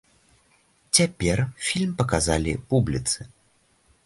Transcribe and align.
Цяпер 0.97 1.37
фільм 1.67 1.93
паказалі 2.01 2.57
публіцы. 2.73 3.19